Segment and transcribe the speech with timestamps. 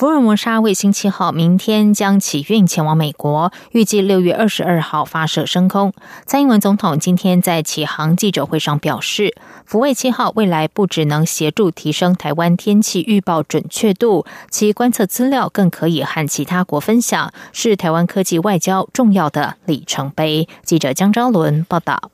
[0.00, 5.92] 福尔摩沙卫星七号明天将起运前往美国，预计六月二十二号发射升空。
[6.24, 20.48] 蔡英文总统今天在启航记者会上表示，福卫七号未来不只能协助提升台湾天气预报准确度，其观测资料更可以和其他国分享，是台湾科技外交重要的里程碑。
[20.64, 22.10] 记者江昭伦报道。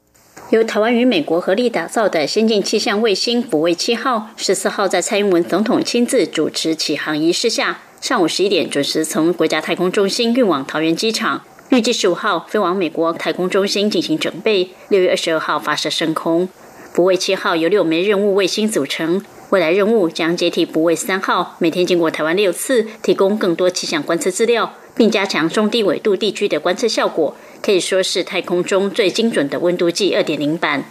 [0.51, 16.49] 由台湾与美国合力打造的先进气象卫星“福卫七号”，十四号在蔡英文总统亲自主持启航仪式下，上午十一点准时从国家太空中心运往桃园机场，预计十五号飞往美国太空中心进行准备，六月二十二号发射升空。
[16.95, 27.35] “福卫七号”由六枚任务卫星组成，未来任务将接替“福卫三号”，每天经过台湾六次，提供更多气象观测资料，并加强中低纬度地区的观测效果。
[27.61, 30.85] 可以说是太空中最精准的温度计二点零版。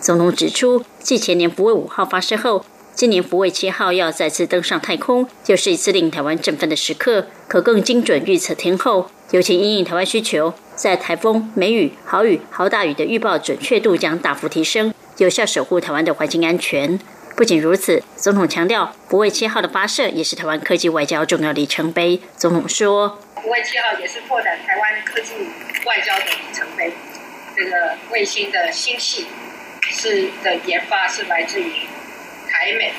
[0.00, 2.64] 总统指出，继前年福卫五号发射后，
[2.96, 16.98] 今年福卫七号要再次登上太空，就是一次令台湾振奋的时刻，可更精准预测天候，尤其因应台湾需求，在台风、梅雨、豪雨、豪大雨的预报准确度将大幅提升，有效守护台湾的环境安全。
[17.36, 22.22] 不仅如此，总统强调，福卫七号的发射也是台湾科技外交重要里程碑。
[22.38, 23.18] 总统说。
[23.42, 25.34] 福卫七号也是拓展台湾科技
[25.84, 26.94] 外交的里程碑。
[27.54, 29.26] 这个卫星的星系
[29.82, 31.72] 是的研发是来自于
[32.58, 32.90] 台美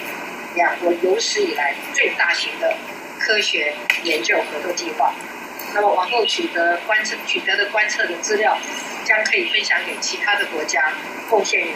[0.54, 2.76] 两国有史以来最大型的
[3.20, 5.12] 科学研究合作计划。
[5.74, 8.56] 那么往后取得观测取得的观测的资料，
[9.04, 10.94] 将可以分享给其他的国家，
[11.28, 11.72] 贡献于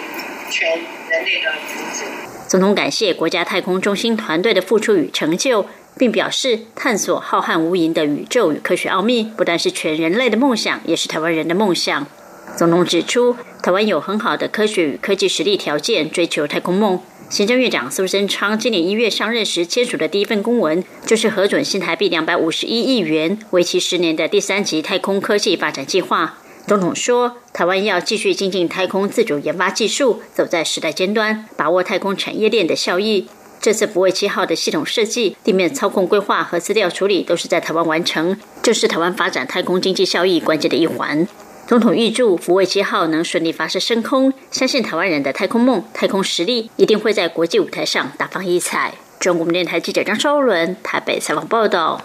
[0.51, 0.69] 全
[1.09, 2.05] 人类的福祉。
[2.47, 5.65] 总统感谢国家太空中心团队的付出与成就。
[5.97, 12.07] 并表示，探索浩瀚无垠的宇宙与科学奥秘，不但是全人类的梦想，也是台湾人的梦想。
[12.55, 16.99] 总统指出，台湾有很好的科学与科技实力条件，追求太空梦。
[17.29, 26.39] 行政院长苏贞昌今年一月上任时签署的第一份公文，就是核准新台币两百五十一亿元，为期十年的第三级太空科技发展计划。
[26.65, 33.27] 总统说，台湾要继续精进太空自主研发技术，走在时代尖端，把握太空产业链的效益。
[33.61, 41.27] 这次福卫七号的系统设计、地面操控规划和资料处理都是在台湾完成，这是台湾发展太空经济效益关键的一环。
[41.71, 48.93] 总统预祝福卫七号能顺利发射升空，相信台湾人的太空梦、太空实力一定会在国际舞台上大放异彩。
[49.21, 52.01] 中国电台记者张昭伦台北采访报道。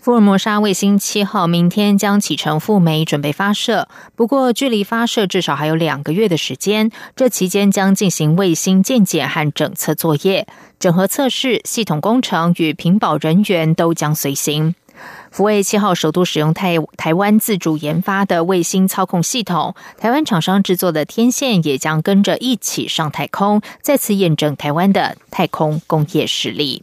[0.00, 3.88] 福尔摩沙卫星七号明天将启程赴美，准备发射。
[4.16, 6.90] 不过，距离发射至少还有两个月的时间。
[7.14, 10.46] 这期间将进行卫星建检和整测作业、
[10.80, 14.74] 整合测试、系统工程与屏保人员都将随行。
[15.30, 26.82] 福卫七号首度使用台台湾自主研发的卫星操控系统，台湾厂商制作的天线也将跟着一起上太空，再次验证台湾的太空工业实力。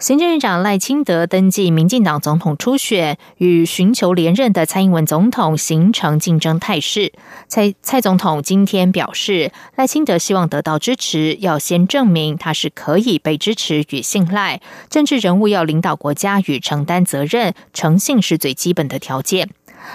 [0.00, 7.12] 行政院长赖清德登记民进党总统初选，与寻求连任的蔡英文总统形成竞争态势。
[7.46, 14.60] 蔡蔡总统今天表示，赖清德希望得到支持，要先证明他是可以被支持与信赖。
[14.90, 19.50] 政治人物要领导国家与承担责任，诚信是最基本的条件。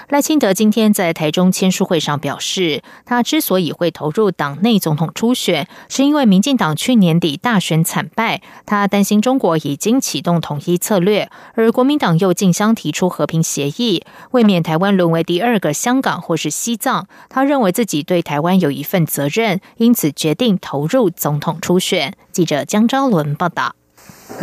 [0.09, 22.13] 赖清德今天在台中签书会上表示，他之所以会投入党内总统初选，是因为民进党去年底大选惨败，他担心中国已经启动统一策略，而国民党又竞相提出和平协议，为免台湾沦为第二个香港或是西藏，他认为自己对台湾有一份责任，因此决定投入总统初选。
[22.31, 23.78] 记者江昭伦报道。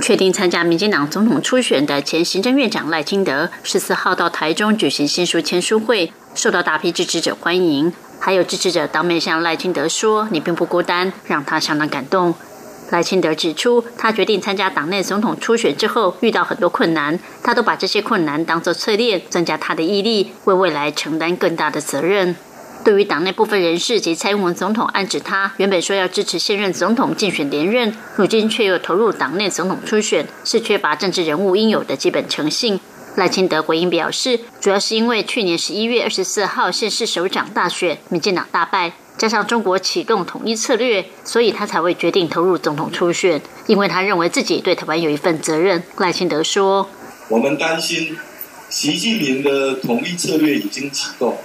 [0.03, 7.93] 确定参加民进党总统初选的前行政院长赖清德，十四号到台中举行新书签书会，受到大批支持者欢迎。
[8.19, 12.35] 还有支持者当面向赖清德说：“你并不孤单”，让他相当感动。
[12.91, 22.37] 赖清德指出，他决定参加党内总统初选之后，遇到很多困难，他都把这些困难当作淬炼，增加他的毅力，为未来承担更大的责任。
[22.87, 32.79] 对于党内部分人士及蔡英文总统暗指他原本说要支持现任总统竞选连任，如今却又投入党内总统初选，是缺乏政治人物应有的基本诚信。
[33.17, 45.83] 赖清德回应表示，主要是因为去年十一月二十四号县市首长大选，民进党大败，加上中国启动统一策略，所以他才会决定投入总统初选，因为他认为自己对台湾有一份责任。
[45.97, 46.89] 赖清德说
[47.31, 48.17] ：“我们担心
[48.71, 51.37] 习近平的统一策略已经启动。”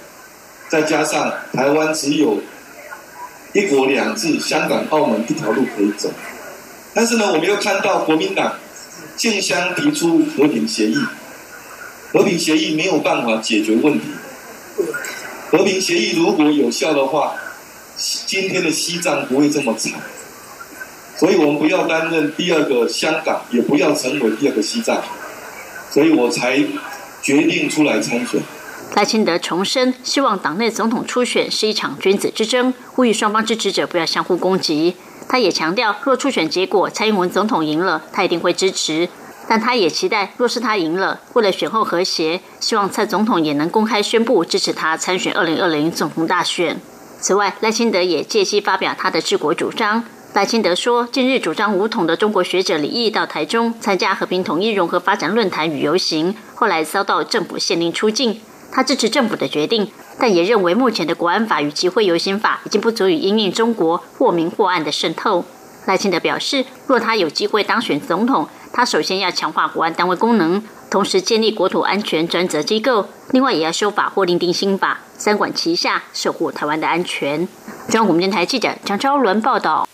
[0.68, 2.40] 再加上台湾只有
[3.52, 6.10] 一国两制，香港、澳门一条路可以走。
[6.94, 8.54] 但是呢，我们又看到国民党
[9.16, 10.96] 竞相提出和平协议，
[12.12, 14.06] 和平协议没有办法解决问题。
[15.50, 17.34] 和平协议如果有效的话，
[18.26, 19.92] 今天的西藏不会这么惨。
[21.16, 25.02] 所以我们不要担任第二个香港，也不要成为第二个西藏。
[25.90, 26.56] 所以我才
[27.22, 28.40] 决定出来参选。
[28.94, 34.96] 赖清德重申，希望党内总统初选是一场君子之争，呼吁双方支持者不要相互攻击。
[35.28, 39.08] 他也强调，若初选结果蔡英文总统赢了，他一定会支持。
[39.48, 46.78] 但他也期待，若是他赢了，为了选后和谐，希望蔡总统也能公开宣布支持他参选二零二零总统大选。
[47.18, 50.04] 此外，赖清德也借机发表他的治国主张。
[50.34, 58.40] 赖清德说，近日主张武统的中国学者李毅到台中参加和平统一融合发展论坛与游行，后来遭到政府限令出境。
[58.72, 65.44] 他支持政府的决定，但也认为目前的国安法与集会游行法已经不足以因应中国或明或暗的渗透。
[65.84, 77.46] 赖清德表示，若他有机会当选总统，他首先要强化国安单位功能，同时建立国土安全专责机构，另外也要修法或另定新法，三管齐下，守护台湾的安全。
[77.88, 79.86] 中央广播电台记者张昭伦报道。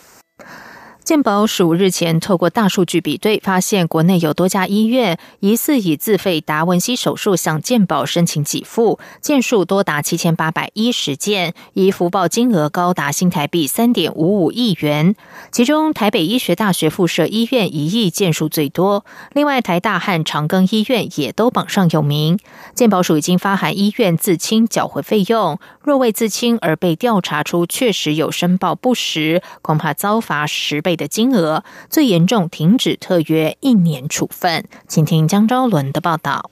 [1.08, 15.16] 健保署日前透过大数据比对，发现国内有多家医院疑似以自费达文西手术向健保申请给付，件数多达七千八百一十件，以福报金额高达新台币三点五五亿元。
[15.50, 22.38] 其中，台北医学大学附设医院一亿件数最多，另外台大和长庚医院也都榜上有名。
[22.74, 25.58] 健保署已经发函医院自清缴回费用，
[25.88, 30.98] 若未自清而被调查出确实有申报不实，恐怕遭罚十倍。
[30.98, 34.64] 的金额最严重，停止特约一年处分。
[34.86, 36.50] 请听江昭伦的报道。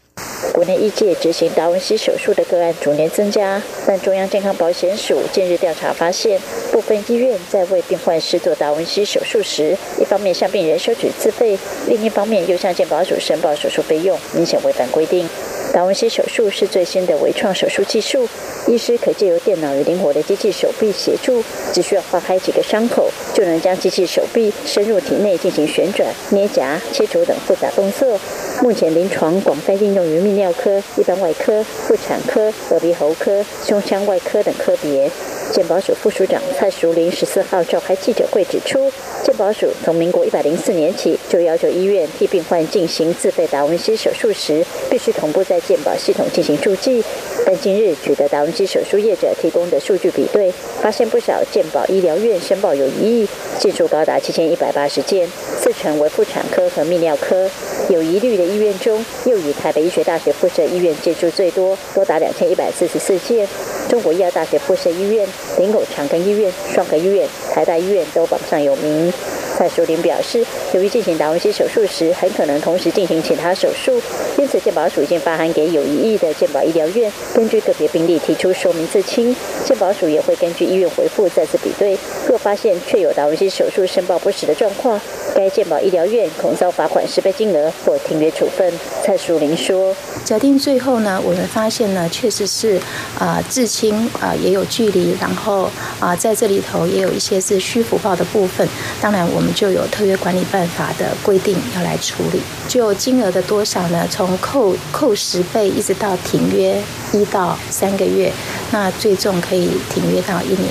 [0.54, 6.40] 国内医界执行达文西手术的个案逐年增加，但中央健康保险署近日调查发现，
[6.72, 15.28] 部分医院在为病患施做达文西手术时，一方面向病人收取自费，另一方面又向健保署申报手术费用，明显违反规定。
[15.72, 18.26] 达文西手术是最新的微创手术技术，
[18.66, 28.18] 医师可借由电脑与灵活的机器手臂协助，只需要划开几个伤口，就能将机器手臂深入体内进行旋转、捏夹、切除等复杂动作。
[28.62, 35.10] 目前临床广泛应用于泌尿科、一般外科、妇产科、耳鼻喉科、胸腔外科等科别。
[35.52, 38.90] 健保署副署长蔡淑玲十四号召开记者会指出，
[39.24, 47.02] 健保署从民国一百零四年起就要求医院替病患进行自费达文西手术时，必须同步在健保系统进行注记。
[47.44, 50.52] 但今日取得达文西手术业者提供的数据比对，
[50.82, 53.28] 发现不少健保医疗院申报有疑义，
[53.58, 55.28] 件数高达七千一百八十件，
[55.62, 57.48] 四成为妇产科和泌尿科。
[57.88, 63.46] 有疑虑的医院中，又以台北医学大学附设医院件数最多，多达两千一百四十四件。
[63.88, 65.26] 中国医药大学附设医院、
[65.58, 69.12] 林口长庚医院、双河医院、台大医院都榜上有名。
[69.56, 70.44] 蔡淑玲表示，
[70.74, 74.02] 由于进行达文西手术时很可能同时进行其他手术，
[74.36, 79.34] 因此健保署已经发函给有疑义的健保医疗院，根据个别病例提出说明自清。
[79.64, 81.96] 健保署也会根据医院回复再次比对，
[82.38, 85.00] 发现确有达文西手术申报不实的状况，
[85.34, 88.72] 该健保医疗院恐遭罚款十倍金额或停约处分。
[89.02, 89.94] 蔡淑玲说
[90.24, 92.80] ：“假定最后呢，我们发现呢，确实是
[93.18, 95.68] 啊自清啊也有距离，然后
[95.98, 98.68] 啊在这里头也有一些是虚浮报的部分，
[99.00, 104.06] 当然我们。”就有特约管理办法的规定要来处理，就金额的多少呢？
[104.10, 106.76] 从扣扣十倍一直到停约
[107.14, 108.30] 一到三个月，
[108.72, 110.68] 那最重可以停约到一年。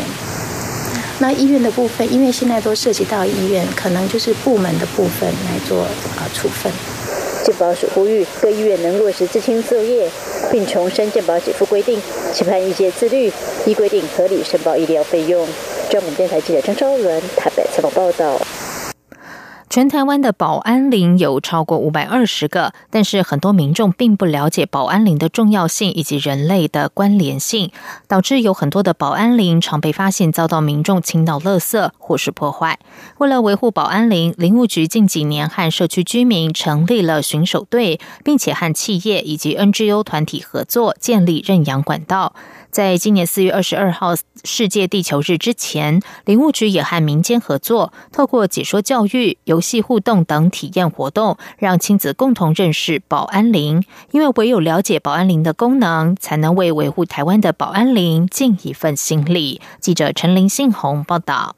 [1.19, 6.71] 那医院的部分，因为现在都涉及到医院，可能就是部门的部分来做啊处分。
[7.45, 10.09] 健保署呼吁各医院能落实自清作业，
[10.51, 12.01] 并重申健保给付规定，
[12.33, 13.31] 期盼医界自律，
[13.65, 15.47] 依规定合理申报医疗费用。
[15.89, 18.41] 中央电台记者张昭伦台北采访报道。
[19.75, 27.73] 全台湾的保安林有超过五百二十个，但是很多民众并不了解保安林的重要性以及人类的关联性，
[28.07, 32.79] 导致有很多的保安林常被发现遭到民众倾倒垃圾或是破坏。
[33.17, 42.33] 为了维护保安林，林务局近几年和社区居民成立了巡守队，并且和企业以及 NGO 团体合作建立认养管道。
[42.75, 53.81] 在今年四月二十二号世界地球日之前，林务局也和民间合作，透过解说教育、游戏互动等体验活动，让亲子共同认识保安林。
[54.11, 59.61] 因为唯有了解保安林的功能，才能为维护台湾的保安林尽一份心力。
[59.79, 61.55] 记者陈林信宏报道。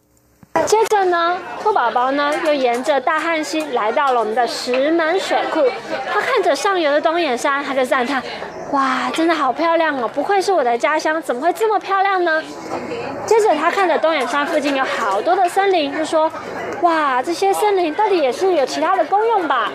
[0.68, 5.62] 接着呢，兔宝宝呢又沿着大汉溪来到了我们的石门水库。
[6.14, 8.22] 他看着上游的东眼山，他就赞叹
[8.72, 10.10] ：“哇，真的好漂亮哦！
[10.14, 12.44] 不愧是我的家乡，怎么会这么漂亮呢？
[13.26, 16.30] 接着他看着东眼山附近有好多的森林，就说
[16.82, 19.72] ：“哇，这些森林到底也是有其他的功用吧？”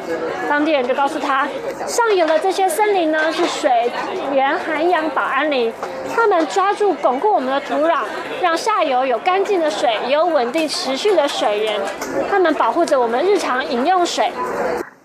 [0.46, 1.48] 当地人就告诉他，
[1.86, 3.90] 上游的这些森林呢是水
[4.34, 5.72] 源涵养保安林，
[6.14, 8.00] 他们抓住巩固我们的土壤，
[8.42, 11.80] 让下游有干净的水，有稳定持续的水源，
[12.30, 14.30] 他们保护着我们日常饮用水。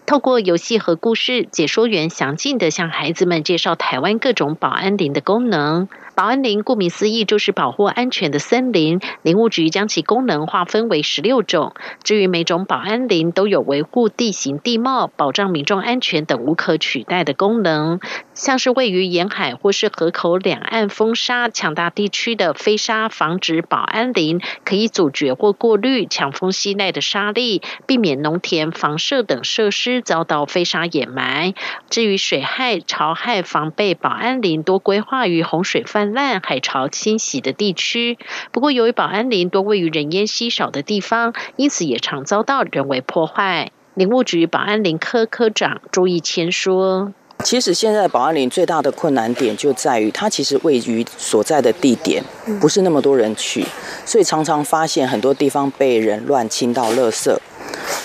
[0.07, 5.89] 透过游戏和故事，解说员详尽的向孩子们介绍台湾各种保安林的功能。
[6.17, 8.99] 保安林顾名思义就是保护安全的森林。
[9.21, 11.75] 林务局将其功能划分为十六种。
[12.01, 17.99] 至于每种保安林都有维护地形地貌、保障民众安全等无可取代的功能。
[18.33, 31.53] 像是位于沿海或是河口两岸风沙强大地区的飞沙防止保安林，可以阻绝或过滤强风袭来的沙粒，避免农田、房舍等设施遭到飞沙掩埋。
[31.91, 36.06] 至于水害、潮害防备保安林，多规划于洪水泛。
[36.13, 38.17] 烂海潮侵袭的地区，
[38.51, 43.71] 不过由于保安林多位于人烟稀少的地方，因此也常遭到人为破坏。
[43.93, 52.23] 林务局保安林科科长周义谦说：“其实现在保安林最大的困难点就在于，它其实位于所在的地点
[52.59, 53.65] 不是那么多人去，
[54.05, 57.35] 所以常常发现很多地方被人乱倾倒垃圾。”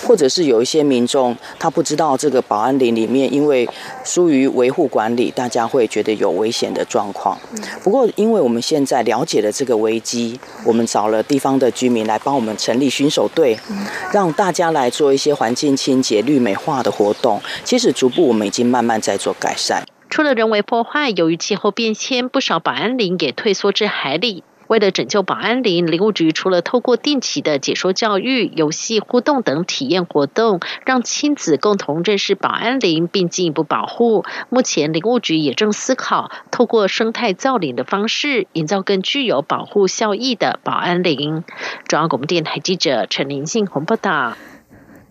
[0.05, 3.67] 或者是有一些民众，他不知道这个保安林里面，因为
[4.03, 7.37] 疏于维护管理，大家会觉得有危险的状况。
[7.83, 13.57] 不过，因为我们现在了解了这个危机，我们找了地方的居民来帮我们成立巡守队，
[14.11, 17.41] 让大家来做一些环境清洁、绿美化的活动。
[17.63, 19.83] 其实，逐步我们已经慢慢在做改善。
[20.09, 24.43] 除了人为破坏，由于气候变迁，不少保安林也退缩至海里。
[24.67, 34.25] 为了拯救保安林，林务局除了透过定期的解说教育、游戏互动等体验活动，让亲子共同认识保安林，并进一步保护。
[34.49, 41.43] 目前，林务局也正思考透过生态造林的方式，营造更具有保护效益的保安林。
[41.87, 44.33] 中央广播电台记者陈林信宏报道。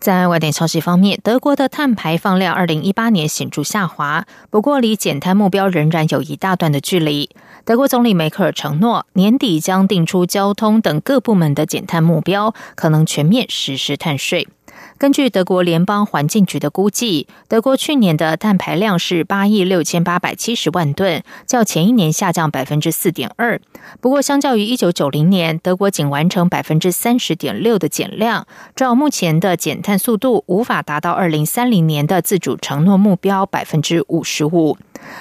[0.02, 7.30] 在外电消息方面，德国的碳排放量二零一八年显著下滑，不过离减碳目标仍然有一大段的距离。
[7.64, 14.48] 德国总理梅克尔承诺，年底将定出交通等各部门的减碳目标，可能全面实施碳税。
[14.98, 23.60] 根据德国联邦环境局的估计，德国去年的碳排量是八亿六千八百七十万吨，较前一年下降百分之四点二。
[24.00, 28.46] 不过，相较于一九九零年，德国仅完成百分之三十点六的减量。
[28.76, 34.78] 照目前的减碳速度，无法达到二零三零年的自主承诺目标百分之五十五。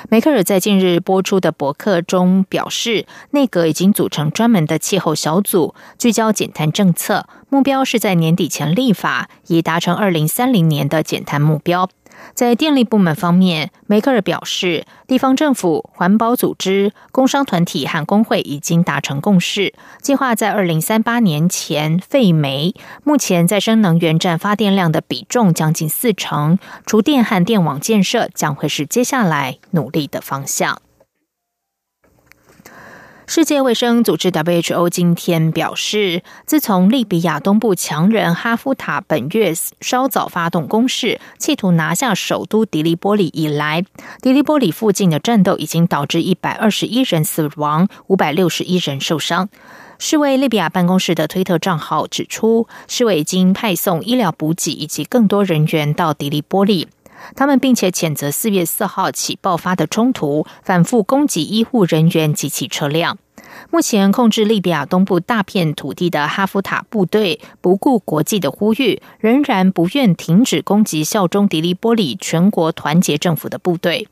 [0.09, 11.89] 梅克尔在近日播出的博客中表示，内阁已经组成专门的气候小组，聚焦减碳政策，目标是在年底前立法，以达成二零三零年的减碳目标。
[12.34, 22.74] 在电力部门方面，梅克尔表示，地方政府、环保组织、工商团体和工会已经达成共识，计划在二零三八年前废煤。
[23.03, 30.81] 目前再生能源占发电量的比重将近四成，厨电和电网建设将会是接下来努力的方向。
[33.33, 43.85] 世界卫生组织 （WHO） 今天表示，自从利比亚东部强人哈夫塔本月稍早发动攻势，企图拿下首都迪利波里以来，
[44.21, 49.47] 迪利波里附近的战斗已经导致一百二十一人死亡，五百六十一人受伤。
[49.97, 56.89] 世卫利比亚办公室的推特账号指出，世卫已经派送医疗补给以及更多人员到迪利波里。
[57.35, 63.17] 他们并且谴责四月四号起爆发的冲突，反复攻击医护人员及其车辆。
[63.69, 74.07] 目前控制利比亚东部大片土地的哈夫塔部队，不顾国际的呼吁，仍然不愿停止攻击效忠迪利波里全国团结政府的部队。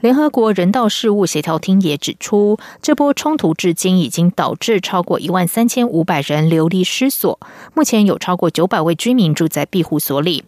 [0.00, 7.38] 联合国人道事务协调厅也指出，这波冲突至今已经导致超过一万三千五百人流离失所，
[7.74, 10.44] 目前有超过九百位居民住在庇护所里。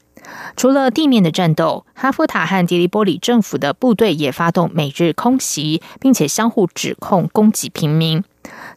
[0.56, 8.22] 除了地面的战斗，哈夫塔和迪利波里政府的部队也发动每日空袭，并且相互指控攻击平民。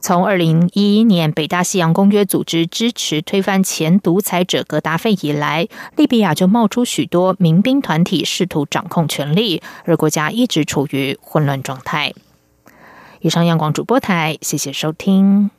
[0.02, 12.14] 从二零一一年北大西洋公约组织支持推翻前独裁者格达费以来，利比亚就冒出许多民兵团体试图掌控权力，而国家一直处于混乱状态。
[13.22, 15.50] 以上，央广主播台，谢谢收听。